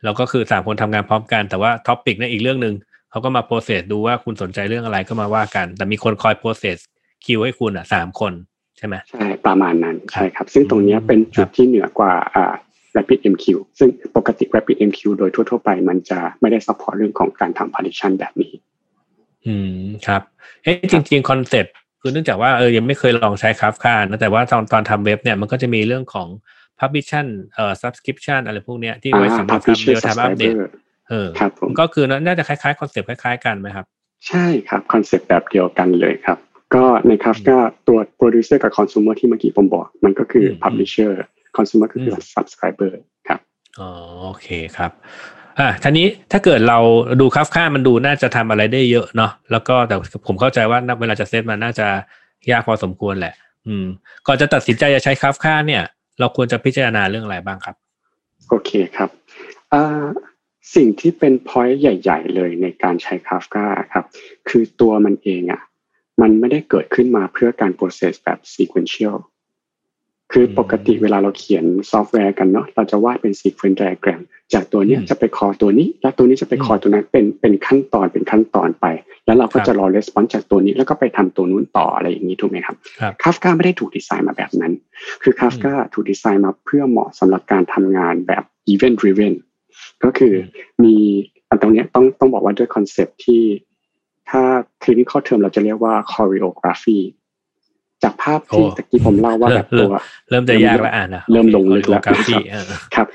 [0.04, 2.74] แล้วก็คือสามคนทำงานพร้อมกันแต่ว่า topic นั่นอีกเรื่องหนึ่ง
[3.10, 6.78] เขาก็มา process ดูว่าคุณสนใจเรื่องอะไรก็มาว่ากัน แต่มีคนคอย process
[7.24, 12.54] คิวให้คุณอะสามคนใช่ไหมใช่ประมาณนั้นใช่ครับ ซึ่งตรงนี้เป็นจุดที่เหนือกว่าอ่า
[12.96, 13.44] RabbitMQ
[13.78, 18.52] ซึ่งปกติ Rapid MQ โดยทั่ว ๆ ไปมันจะไม่ได้ support เรื่องของการทำ partition แบบนี้
[19.46, 20.22] อืมครับ
[20.62, 26.28] เอ๊ะจริงๆคอนเซ็ปต์คือเนื่องจากว่าเออยังไม่เคยลองใช้คาฟคานะแต่ว่าตอนตอนทำเว็บเนี่ยมันก็จะมีเรื่องของ
[26.80, 30.54] publication เอ่อ subscription อะไรพวกเนี้ยที่ไว้สำหรับทำ real-time update
[31.08, 33.86] เออครับผมก็คือน่าจะคล้ายๆคอนเซ็ปต์คล้ายๆกันไหมครับ
[34.28, 36.38] ใช่ครับคอนเซ็ปต์แบบเดียวกันเลยครับ
[36.74, 37.56] ก็ในคาฟก็
[37.88, 41.12] ตัวโปรดิวเซอร์กับ consumer ที่เมื่อกี้ผมบอก มันก็คือ publisher
[41.56, 42.92] consumer ก็คือ subscriber
[43.28, 43.40] ครับ
[43.80, 43.90] อ๋อ
[44.28, 44.90] โอเคครับ
[45.58, 46.78] อ่าทีนี้ถ้าเกิดเรา
[47.20, 51.86] ดูคาฟค่ามันดูน่าจะทำอะไรได้เยอะเนาะแล้วก็แต่ผมเข้าใจว่าเวลาจะเซตมันน่าจะ
[52.50, 53.34] ยากพอสมควรแหละ
[53.66, 53.86] อืม
[54.26, 55.82] ก่อนจะตัดสินใจจะใช้คาฟค่าเนี่ย
[56.20, 57.74] เราควรจะพิจารณาเรื่องอะไรบ้างครับ
[58.48, 59.10] โอเคครับ
[59.72, 60.04] อ่า
[60.74, 64.04] สิ่งที่เป็น point ใหญ่ ๆ เลยในการใช้คาฟกาครับ
[64.48, 65.62] คือตัวมันเองอะ่ะ
[66.20, 69.16] มันไม่ได้เกิดขึ้นมาเพื่อการ process แบบ sequential
[70.32, 74.20] คือปกติเวลาเราเขียนซอฟต์แวร์กันเนาะเราจะวาดเป็น sequence diagram
[74.52, 78.86] จากตัวนี้จะไป call ตัวนี้ แล้วตัวนี้จะไป call ตัวนั้นเป็นเป็นขั้นตอนเป็นขั้นตอนไป
[79.26, 82.76] แล้วเราก็จะรอ response จากตัวนี้ แล้วก็ไปทำตัวนู้นต่ออะไรอย่างนี้ถูกไหมครับ
[83.22, 84.72] คาฟกาไม่ได้ถูกดีไซน์มาแบบนั้น
[85.22, 88.42] คือคาฟกาถูกดีไซน์มาเพื่อเหมาะสำหรับการทำงานแบบ
[88.72, 89.34] event driven
[90.04, 90.34] ก็คือ
[90.84, 90.94] มี
[91.48, 93.42] อันตรงนี้ต้องต้องบอกว่าด้วยคอนเซปที่
[94.30, 94.42] ถ้า
[94.82, 96.98] technical term เราจะเรียกว่า choreography
[98.02, 99.92] จากภาพที่ตะกี้ผมเล่าว่าแบบตัว
[100.30, 103.06] เริ่มจะยากแล้วอ่านนะเริ่มลงลึกแล้วครับ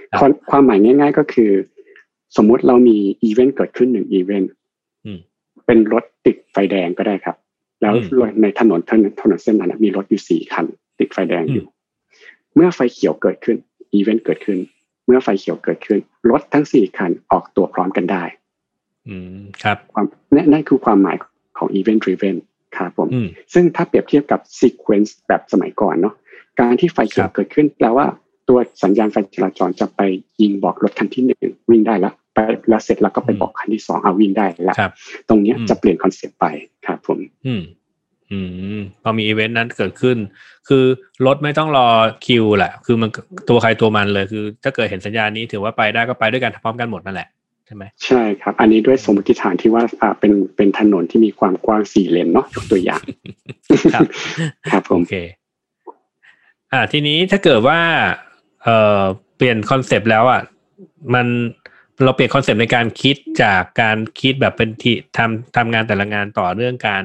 [0.52, 1.52] ความหมายง่าย ๆ ก็คือ
[2.38, 4.52] สมมุติเรามีอีเวนต์เกิดขึ้นหนึ่งอีเวนต์
[5.66, 7.36] เป็นรถติดไฟแดงก็ได้ครับ
[7.82, 7.94] แล้ว
[8.42, 10.66] ในถนนถนนถนนเส้นนั้นมีรถอยู่สี่คัน
[11.00, 11.66] ติดไฟแดงอยู่
[12.56, 13.58] เมื่อไฟเขียวเกิดขึ้น
[13.94, 14.60] อีเวนต์เกิดขึ้น
[15.06, 16.00] เมื่อไฟเขียวเกิดขึ้น
[16.32, 18.24] รถทั้งสี่คันออกตัวพร้อมกันได้
[19.10, 20.06] อืมครับความ
[20.54, 21.18] นั่นคือความหมาย
[21.58, 22.38] ของ event driven
[22.78, 23.08] ครับผม
[23.54, 26.16] ซึ่งถ้าเปรียบเทียบกับซีเควนซ์แบบสมัยก่อนเนาะ
[26.60, 28.06] การที่ไฟเขียวเกิดขึ้นแปลว่า
[28.50, 30.02] ตัวสัญญาณไฟจราจรจะไป
[30.42, 32.38] ยิงบอกรถคันที่หนึ่งวิ่งได้แล้วไป
[32.70, 34.76] แล้วเสร็จแล้วก็ไปบอกคันที่สองเอาวิ่งได้แล้ว
[35.30, 36.46] ตรงนี้จะเปลี่ยนคอนเซ็ปต์ไป
[36.86, 37.62] ครับผม อืม
[38.32, 38.40] อื
[38.78, 40.18] มพอมีอีเวนต์นั้นเกิดขึ้น
[40.70, 40.84] คือ
[41.26, 41.88] รถไม่ต้องรอ
[42.26, 43.10] คิวแหละ คือมัน
[43.50, 47.30] ตัวใครตัวมันเลย คือ ถ้าเกิดเห็นสัญญาณนี้ถือว่าไปได้ก็ไปด้วยกันพร้อมกันหมดนั่นแหละ
[47.70, 53.04] ช่ไหมใช่ครับ อันนี้ด้วยสมมติฐานที่ว่าอ่าเป็นเป็นถนนที่มีความกว้างสี่เลนเนาะยกตัวอย่าง
[53.94, 54.08] ครับ
[54.72, 55.16] ครับผมโอเค
[56.72, 57.80] อ่า ทีนี้ถ้าเกิดว่า
[58.64, 59.02] เอ่อ
[59.38, 60.42] เปลี่ยนคอนเซปต์แล้วอะ
[61.14, 61.28] มัน
[62.04, 67.04] เราเปลี่ยนคอนเซปต์ในการคิดจากการคิดแบบเป็นที่ทำทำงานแต่ละงานต่อเรื่องกัน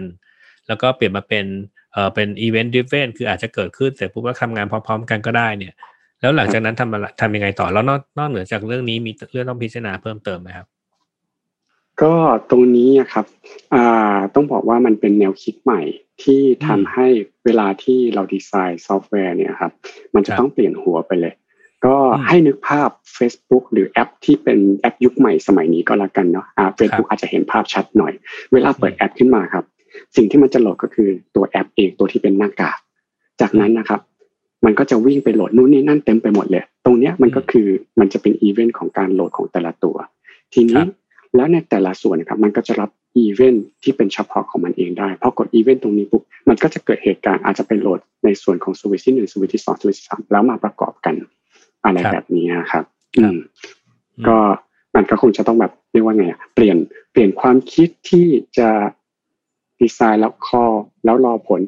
[0.66, 1.46] แล้วก็เปลี่ยนมาเป็น
[1.92, 5.74] เอ่อเป็น event driven คืออาจจะเกิดขึ้นเสร็จปุ๊บก็ทำงานพร้อม ๆ กันก็ได้เนี่ย
[6.24, 10.66] แล้วหลังจากนั้นทำทำยังไงต่อแล้วนอกนอกเหนือจากเรื่องนี้มีเรื่องต้องพิจารณาเพิ่มเติมไหมครับ
[12.02, 12.14] ก็
[12.50, 13.26] ตรงนี้ครับ
[13.74, 15.82] อ่าต้องบอกว่ามันเป็นแนวคิดใหม่
[16.22, 17.06] ที่ทำให้
[17.44, 19.72] เวลาที่เราดีไซน์ซอฟต์แวร์เนี่ยครับ
[20.14, 21.34] มันจะต้องเปลี่ยนหัวไปเลย
[21.84, 28.12] ก็ให้นึกภาพ Facebook หรือแอปที่เป็นแอปยุคใหม่สมัยนี้ก็แล้วกันเนาะอ่าเฟซบุ๊กอาจจะเห็นภาพชัดหน่อย
[28.52, 29.64] เวลาเปิดแอปขึ้นมาครับ
[30.16, 32.78] สิ่งที่มันจะโหลดก็คือตัวแอปเองตัวที่เป็นหน้ากาก
[33.40, 34.00] จากนั้นนะครับ
[34.64, 37.68] มันก็จะวิ่งไปโหลดนู่นนี่นั่นเต็มไปหมดเลย ตรงเนี้ยมันก็คือ
[38.00, 39.96] มันจะเป็นอีเวนต์ของการโหลดของแต่ละตัว
[40.54, 40.82] ทีนี้
[41.36, 51.14] แล้วในแต่ละส่วนนะครับมันก็จะรับอีเวนต์ที่เป็นเฉพาะของมันเองได้พอกดอีเวนต์ตรงนี้ปุ๊บมันก็จะเกิดเหตุการณ์อาจจะไปโหลดในส่วนของสวิตที่หนึ่งสวิตที่สองสวิตที่สามแล้วมาประกอบกัน
[51.84, 52.84] อะไรแบบนี้ครับ
[53.18, 53.38] อืม
[54.28, 54.38] ก็
[54.94, 56.24] มันก็คงจะต้องแบบเรียกว่าไง
[56.54, 56.76] เปลี่ยน
[57.12, 58.26] เปลี่ยนความคิดที่
[58.58, 58.68] จะ
[59.80, 60.64] ดีไซน์แล้วคอ
[61.04, 61.60] แล้วรอผล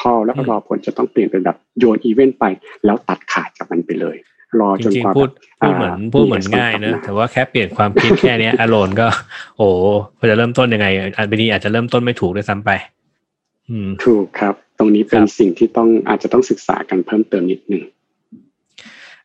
[0.00, 2.44] คอแล้วก็รอผลจะต้องเปลี่ยนเป็นแบบโยนอีเวนต์ไป
[2.84, 4.16] แล้วตัดขาดจากมันไปเลย
[4.60, 5.28] รอจนกว่าพูด
[5.60, 9.08] พูดเหมือนพูดเหมือนง่ายเนอะแต่ว่าแค่เปลี่ยนความคิดแค่นี้อารมณ์ก็
[9.58, 9.68] โอ้
[10.18, 10.86] พอจะเริ่มต้นยังไง
[11.18, 12.70] อันนี้อาจจะเริ่มต้นไม่ถูกด้วยซ้ำไป
[14.04, 17.82] ถูกครับ ตรงนี้เป็นสิ่งที่ต้องอาจจะต้องศึกษากันเพิ่มเติมนิดนึง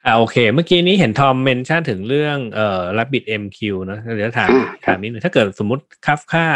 [0.05, 3.59] อ่าโอเค เมื่อกี้นี้เห็นทอมเมนชั่นถึงเรื่องเอ่อ Rabbit MQ
[3.91, 4.49] นะเดี๋ยวถาม
[4.85, 6.47] ถามนิดนึงถ้าเกิดสมมติคัฟค่า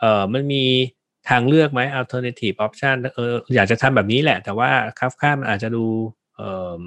[0.00, 0.64] เอ่อมันมี
[1.28, 5.84] ทางเลือกไหม alternative option เอออยากจะทำแบบนี้แหละ แต่ว่าคัฟค่ามันอาจจะดู
[6.36, 6.78] เอ่อ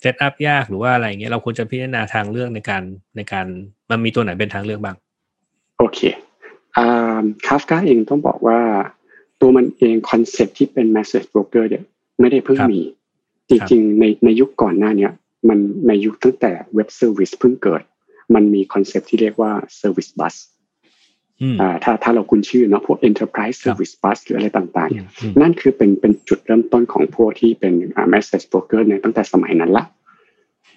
[0.00, 2.82] เซตอัพยากหรือว่าอะไรเงี้ยเราควรจะพิจารณาทางเลือกในการ
[3.16, 3.46] ในการ
[3.90, 4.96] มันมีตัวไหนเป็นทางเลือกบ้าง
[5.78, 6.00] โอเค
[6.76, 8.58] อ่าคาฟกาเองต้องบอกว่า
[9.40, 11.84] ตัวมันเองคอนเซ็ปที่เป็น message broker เนี่ย
[12.20, 12.80] ไม่ได้เพิ่งมี
[13.48, 15.08] จริงๆ ในในยุคก่อนหน้านี้
[15.48, 17.82] มันในยุคตั้งแต่ web service เพิ่งเกิด
[18.34, 29.84] มันมีคอนเซ็ปที่เรียกว่า service bus อ่าถ้าถ้าเราคุ้นชื่อเนาะพวก enterprise service bus หรืออะไรต่างๆ นั่นคือเป็นเป็นจุดเริ่มต้นของพวกที่เป็นอ่า message broker ในตั้งแต่สมัยนั้นละ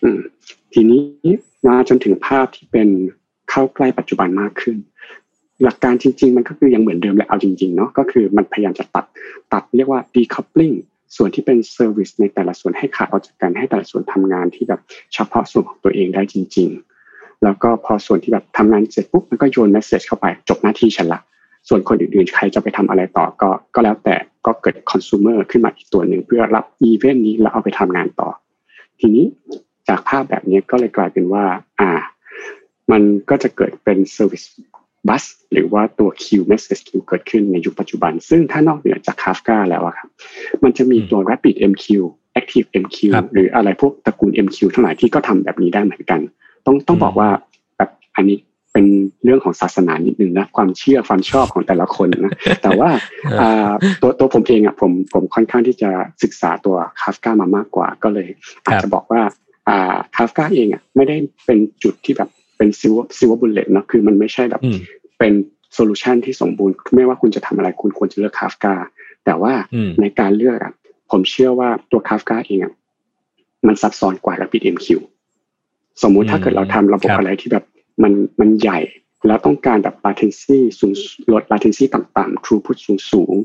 [0.04, 0.19] อืม
[0.73, 1.01] ทีนี้
[1.67, 2.89] มาจนถึงภาพที่เป็น
[3.49, 4.78] เข้าใกล้ปัจจุบันมากขึ้น
[5.63, 9.06] หลักการจริง ๆ มันก็คือยังเหมือนเดิมแหละเอาจริงๆเนาะก็คือมันพยายามจะตัด
[9.54, 10.75] ตัดเรียกว่า decoupling
[11.15, 14.82] ส่วนที่เป็น service ในแต่ละส่วนให้ขาดออกจากกันให้แต่ละส่วนทำงานที่แบบ
[15.13, 16.94] เฉพาะส่วนของตัวเองได้จริง ๆ
[17.43, 21.21] แล้วก็พอส่วนที่แบบทำงานเสร็จปุ๊บมันก็โยน message เข้าไปจบหน้าที่ฉันละ
[21.69, 28.30] ส่วนคนอื่นๆใครจะไปทำอะไรต่อก็ก็แล้วแต่ก็เกิดคอน sumer ขึ้นมาอีกตัวหนึ่งเพื่อรับอีเวนต์นี้แล้วเอาไปทำงานต่อ
[29.00, 29.26] ทีนี้
[29.88, 31.43] จากภาพแบบนี้ก็เลยกลายเป็นว่า
[31.80, 31.91] อ่า
[32.91, 34.48] มันก็จะเกิดเป็น service
[35.08, 40.10] bus หรือว่าตัว queue message queue เกิดขึ้นในยุคปัจจุบัน ซึ่งถ้านอกเหนือจาก Kafka แล้วครับ
[40.63, 41.86] มันจะมีตัว rapid MQ
[42.39, 42.98] active MQ
[43.34, 46.21] หรืออะไรพวกตระกูล MQ ทั้งหลายที่ก็ทำแบบนี้ได้เหมือนกัน
[46.65, 47.30] ต้องต้องบอกว่า
[47.78, 48.38] แบบอันนี้
[48.73, 48.86] เป็น
[49.23, 52.89] เรื่องของศาสนานิดนึงนะความเชื่อความชอบของแต่ละคนนะแต่ว่า
[54.01, 55.89] ตัวตัวผมเองอะผมผมค่อนข้างที่จะ
[56.23, 58.28] ศึกษาตัวคาฟกามามากกว่า ก็เลย
[58.65, 59.21] อาจจะบอกว่า
[60.15, 64.62] คาฟกาเองอะไม่ได้เป็นจุดที่แบบเป็น silver silver bullet เนาะคือมันไม่ใช่แบบ
[65.19, 65.34] เป็น
[65.73, 68.73] solution ที่สมบูรณ์ไม่ว่าคุณจะทำอะไรคุณควรจะเลือกคาฟกา
[69.25, 69.54] แต่ว่า
[70.01, 70.73] ในการเลือกอะ
[71.12, 72.73] ผมเชื่อว่าตัวคาฟกาเองอะ
[73.67, 74.88] มันซับซ้อนกว่า RabbitMQ
[76.03, 77.65] สมมุติถ้าเกิดเราทำระบบอะไรที่แบบ
[78.03, 78.79] มันมันใหญ่
[79.27, 80.93] แล้วต้องการแบบ latency สูง
[81.34, 83.36] ลด latency ต่ำๆ throughput สูงสูง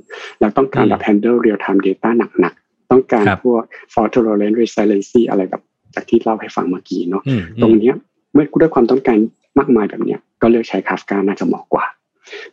[0.40, 2.10] แล้วต้องการแบบ handle real time data
[2.40, 5.62] หนักๆ ต้องการพวก fault tolerant resiliency อะไรแบบ
[5.94, 7.22] จากที่เล่าให้ฟังเมื่อกี้เนาะ
[7.62, 7.94] ตรงเนี้ย
[8.32, 9.18] เมื่อด้วยความต้องการ
[9.58, 11.84] มากมายแบบเนี้ยก็เลือกใช้ Kafka น่าจะเหมาะกว่า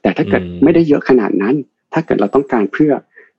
[0.01, 1.55] แต่ถ้าเกิดไม่ได้เยอะขนาดนั้น
[1.93, 2.91] ถ้าเกิดเราต้องการเพื่อ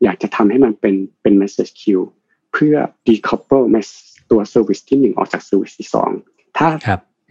[0.02, 2.04] อยากจะทำให้มันเป็นเป็น message queue
[2.52, 2.74] เพื่อ
[3.08, 3.66] decouple
[4.30, 6.10] ตัว service ที่หนึ่งออกจาก service ที่สอง
[6.58, 6.68] ถ้า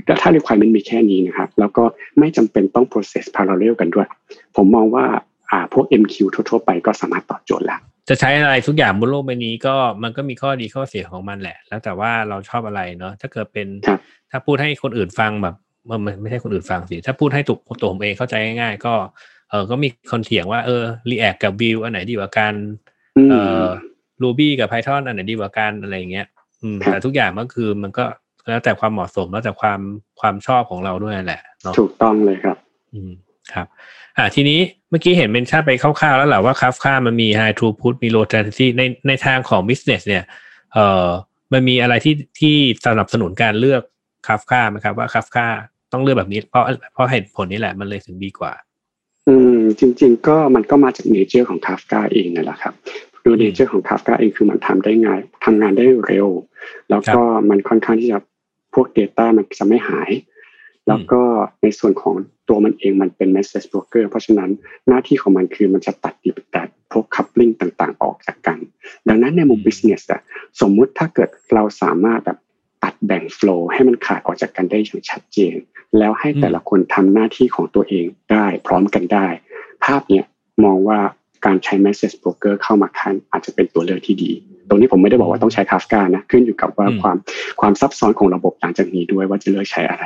[0.05, 1.83] แต่ถ้า requirement มีแค่นี้นะครับ แล้วก็
[2.19, 4.07] ไม่จำเป็นต้อง process parallel กันด้วย
[4.55, 5.05] ผมมองว่า
[5.51, 13.67] อ่าพวก MQ ทั่วๆไปก็สามารถตอบโจทย์แล้วจะใช้อะไรทุกอย่างบนโลกใบนี้ก็มันก็มีข้อดีข้อเสียของมันแหละ แล้วแต่ว่าเราชอบอะไรเนาะถ้าเกิดเป็น
[14.31, 15.55] ถ้าพูดให้คนอื่นฟังแบบ
[15.89, 18.93] มันไม่ใช่คนอื่นฟังสิถ้าพูดให้ถูกตัวผมเองเข้าใจง่ายๆ ก็
[19.49, 22.53] เออก็มีคนเถียงว่าเออ React กับ Vue อันไหนดีกว่ากัน
[23.31, 23.65] เออ
[24.23, 26.27] Ruby กับ Python อันไหนดีกว่ากันอะไรเงี้ย
[26.61, 28.05] อืมแต่ทุกอย่างมันคือมันก็
[28.47, 29.79] แล้วแต่ความเหมาะสมแล้วแต่ความ
[30.19, 32.57] ความชอบของเราด้วยแหละเนาะถูกต้องเลยครับ
[32.93, 33.11] อืม
[33.53, 33.67] ครับ
[34.17, 40.23] อ่าทีนี้เมื่อกี้เห็นเมนชั่นไปคร่าวๆแล้วแหละว่าคาฟค่ามันมี high throughput มี low latency ในในทางของ business เนี่ย
[40.73, 41.07] เอ่อ
[41.53, 42.55] มันมีอะไรที่ที่
[42.85, 43.81] สนับสนุนการเลือก
[44.27, 45.47] คาฟค่าไหมครับว่าคาฟค่า
[45.93, 48.53] ต้องเลือกแบบนี้ เพราะเพราะเหตุผลนี้แหละมันเลยถึงดีกว่า
[49.27, 52.73] อืม จริง ๆ ก็มันก็มาจากเนเจอร์ของคาฟกาเองนั่นแหละครับ
[53.25, 56.27] ดูเนเจอร์ของคาฟกาเองคือมันทำได้ง่ายทำงานได้เร็ว
[56.89, 58.19] แล้วก็มันค่อนข้างที่จะ
[58.77, 60.11] พวก Data มันจะไม่หาย
[60.87, 61.21] แล้วก็
[61.63, 62.15] ในส่วนของ
[62.49, 64.49] ตัวมันเองมันเป็น message broker เพราะฉะนั้น
[64.87, 68.59] หน้าที่ของมันคือมันจะตัดดิบตัดพวก coupling ต่างๆ ออกจากกัน
[69.07, 70.21] ดังนั้นในมุม business อะ
[70.61, 72.37] สมมุติถ้าเกิดเราสามารถแบบ
[72.83, 75.55] ตัดแบ่ง flow ให้มันขาดออกจากกันได้อย่างชัดเจน
[75.97, 79.27] แล้วให้แต่ละคนทำหน้าที่ของตัวเองได้พร้อมกันได้
[79.83, 80.25] ภาพเนี้ย
[80.63, 80.99] มองว่า
[81.45, 84.31] การใช้ message broker เข้ามาคันอาจจะเป็นตัวเลือกที่ดี
[84.69, 87.17] ตรงนี้ผมไม่ได้บอกว่าต้องใช้คาฟกานะขึ้นอยู่กับว่าความ
[87.61, 90.03] ความซับซ้อนของระบบหลังจากนี้ด้วยว่าจะเลือกใช้อะไร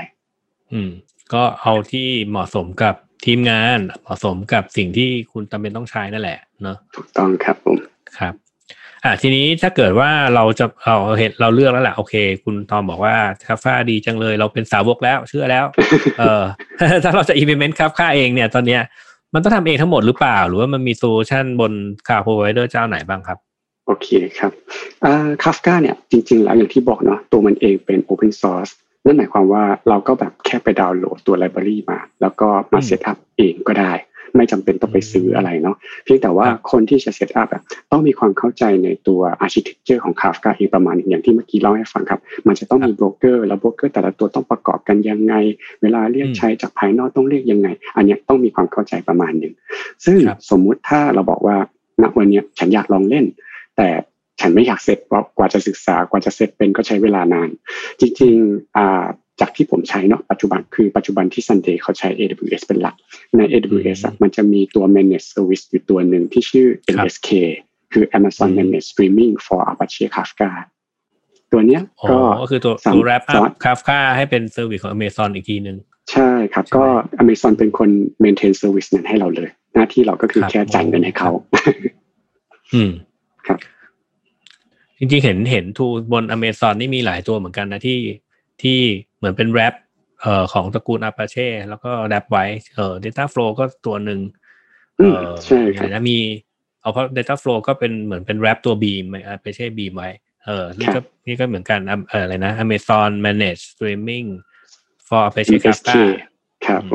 [0.74, 0.90] อืม
[1.34, 2.96] ก็เอาที่เหมาะสมกับ
[3.26, 7.78] ทีมงานเหมาะสมกับสิ่งที่คุณจำเป็นต้องใช้นั่นแหละเนาะถูกต้องครับผม
[8.20, 8.34] ครับ
[9.04, 13.16] อ่าทีนี้ถ้าเกิดว่าเราจะเราเห็นเราเลือกแล้วแหละโอเค คุณทอมบอกว่า
[13.48, 15.66] คาฟ้าดีจังเลย เราเป็นสาวกแล้วเชื่อแล้ว
[16.20, 16.44] เออ
[17.04, 18.82] ถ้าเราจะ implement Kafka เองเนี่ย ตอนเนี้ย
[19.34, 21.72] มันต้องทำเองทั้งหมดหรือเปล่า หรือว่ามันมี solution บน
[22.08, 23.38] cloud provider เจ้าไหนบ้างครับ
[23.86, 24.08] โอเค
[24.40, 24.52] ครับ
[25.44, 28.72] คาฟกาเนี่ยจริงๆ แล้วอย่างที่บอกเนาะตัวมันเองเป็น Open Source
[29.06, 33.94] นั่นหมายความว่าเราก็แบบแค่ไปดาวน์โหลดตัว library มา แล้วก็มา setup เองก็ได้
[34.36, 37.48] ไม่จำเป็นต้องไปซื้ออะไรเนาะเพียงแต่ว่าคนที่จะ setup
[37.92, 45.34] ต้องมีความเข้าใจในตัว architecture ของ Kafka เองประมาณอย่างที่เมื่อกี้เล่าให้ฟังครับ มันจะต้องมีโบรกเกอร์แล้วโบรกเกอร์แต่ละตัวต้องประกอบกันยังไง
[45.82, 49.54] เวลาเรียกใช้จากภายนอกต้องเรียกยังไง อันนี้ต้องมีความเข้าใจประมาณหนึ่ง
[50.06, 50.18] ซึ่ง
[50.50, 51.56] สมมุติถ้าเราบอกว่า
[52.02, 53.26] ณวันนี้ฉันอยากลองเล่น
[53.82, 53.94] แต่
[54.40, 57.50] ฉันไม่อยากเสร็จเพราะกว่าจะศึกษากว่าจะเสร็จเป็นก็ใช้เวลานาน
[58.00, 62.96] จริงๆจากที่ผมใช้เนาะปัจจุบันคือปัจจุบันที่ Sunday เขาใช้ AWS เป็นหลัก
[63.38, 67.30] ใน AWS มันจะมีตัว Managed Service อยู่ตัวหนึ่งที่ชื่อ MSK
[67.94, 70.52] คือ Amazon Managed Streaming for Apache Kafka
[71.52, 71.82] ตัวเนี้ย
[72.42, 75.78] ก็คือตัวตัว wrap up Kafka ให้เป็น service ของ Amazon อีกทีหนึ่ง
[76.12, 76.86] ใช่ครับ ก็
[77.22, 77.90] Amazon เป็นคน
[78.24, 81.32] maintain service นั้นให้เราเลย หน้าที่เราก็คือแค่จ่ายเงินให้เขา
[82.76, 82.92] อืม
[83.48, 83.60] ครับ
[84.98, 88.00] จริงๆเห็นเห็น tool บนอเมซอนนี่มีหลายตัวเหมือนกันนะที่
[88.62, 88.80] ที่
[89.18, 89.74] เหมือนเป็น wrap
[90.22, 94.20] เอ่อของตระกูล Apache แล้วก็ wrap ไว้เอ่อ Data Flow ก็ตัวหนึ่ง
[94.98, 96.18] เออใช่ครับนะมี
[96.82, 100.10] เอาเพราะ Data Flow ก็เป็นเหมือนเป็นแรปตัว Beam Apache Beam ไว้
[100.46, 104.28] เออนี่ก็นี่ก็เหมือนกันเอออะไรนะ Amazon Manage Streaming
[105.08, 105.94] for Apache Kafka
[106.68, 106.92] ครับผ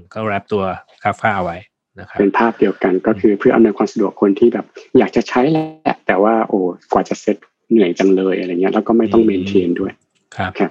[0.00, 0.62] มก็แรปตัว
[1.02, 1.58] คาฟ้าเอาไว้
[2.00, 4.66] นะครับเป็นภาพเดียวกันก็คือเพื่ออำนวยความสะดวกคนที่แบบ
[4.98, 6.58] อยากจะใช้แหละแต่ว่าโอ้
[6.92, 7.36] กว่าจะเซ็ต
[7.70, 9.92] เหนื่อยจังเลยอะไรเงี้ยแล้วก็ไม่ต้องเมนเทนด้วย
[10.36, 10.70] ครับครับ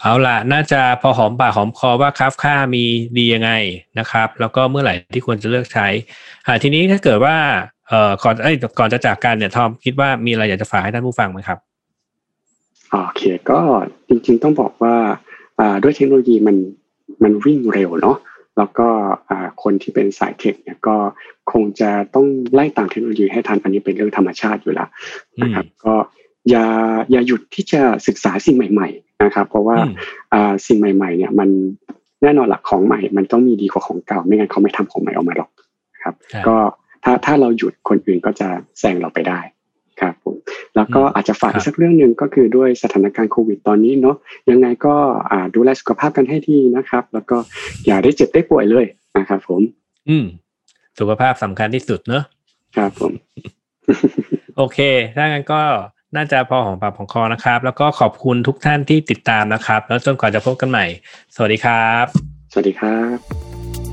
[0.00, 2.84] เอาล่ะน่าจะพอหอมปากหอมคอว่าคราฟค่ามี
[3.18, 3.50] ดียังไง
[3.98, 5.86] นะครับ แล้วก็เมื่อไหร่ที่ควรจะเลือกใช้
[6.62, 7.36] ทีนี้ถ้าเกิดว่า
[7.88, 11.58] เอ่อก่อนเอ้ยก่อนจะจากกันเนี่ยทอมคิดว่ามีอะไรอยากจะฝากให้ท่านผู้ฟังไหมครับ
[12.90, 13.60] โอเคก็
[14.08, 14.94] จริงๆต้องบอกว่า
[15.82, 16.56] ด้วยเทคโนโลยีมัน
[17.22, 18.16] มันวิ่งเร็วเนาะ
[18.58, 18.88] แล้วก็
[19.62, 20.96] คนที่เป็นสายเทคเนี่ยก็
[21.52, 24.88] คงจะต้องไล่ตามเทคโนโลยีให้ทันอันนี้เป็นเรื่องธรรมชาติอยู่แล้ว
[25.42, 25.94] นะครับ ก็
[26.50, 26.66] อย่า
[27.10, 29.76] อย่าหยุดที่จะศึกษาสิ่งใหม่ ๆ นะครับ เพราะว่า
[30.66, 31.48] สิ่งใหม่ ๆ เนี่ยมัน
[32.22, 35.50] แน่นอนหลักของใหม่ มันต้องมีดีกว่าของเก่า ไม่งั้นเขาไม่ทำของใหม่ออกมาหรอก
[36.02, 36.14] ครับ
[36.46, 36.56] ก็
[37.04, 39.40] ถ้าถ้าเราหยุดคนอื่นก็จะแซงเราไปได้
[40.00, 40.36] ครับผม
[40.76, 44.16] แล้วก็อาจจะฝากอีกสักเรื่องหนึ่งก็คือด้วยสถานการณ์โควิดตอนนี้เนาะ
[44.50, 44.94] ยังไงก็
[45.54, 47.36] ดูแลสุขภาพกันให้ดีนะครับ แล้วก็
[47.86, 48.84] อย่าได้เจ็บได้ป่วยเลย
[49.18, 49.60] นะครับผม
[50.08, 50.24] อืม
[50.98, 52.24] สุขภาพสำคัญที่สุดเนอะ
[52.76, 53.12] ครับผม
[54.56, 54.78] โอเค
[55.16, 55.60] ถ้างั้นก็
[56.16, 60.86] น่าจะพอของปากของคอนะครับ แล้วก็ขอบคุณทุกท่านที่ติดตามนะครับ แล้วจนกว่าจะพบกันใหม่
[61.34, 62.06] สวัสดีครับ
[62.52, 63.51] สวัสดีครับ